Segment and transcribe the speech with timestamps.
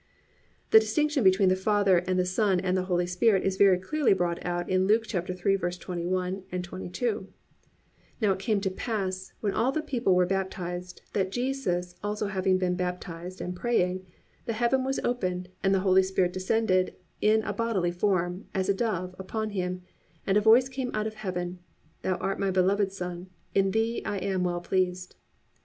[0.71, 0.79] 4.
[0.79, 4.13] The distinction between the Father and the Son and the Holy Spirit is very clearly
[4.13, 7.27] brought out in Luke 3:21, 22:
[8.19, 12.57] +"Now it came to pass, when all the people were baptised, that, Jesus also having
[12.57, 14.03] been baptised, and praying,
[14.45, 18.73] the heaven was opened, and the Holy Spirit descended in a bodily form, as a
[18.73, 19.83] dove, upon him,
[20.25, 21.59] and a voice came out of heaven,
[22.01, 25.15] thou art my beloved Son; in thee I am well pleased."